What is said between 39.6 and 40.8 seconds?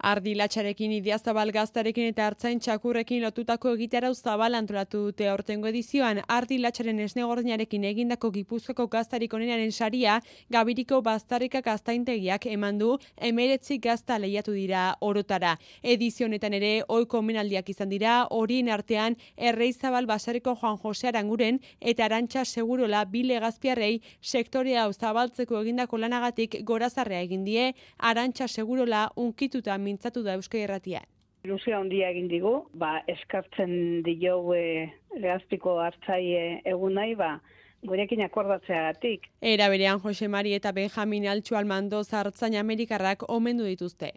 berean Jose Mari eta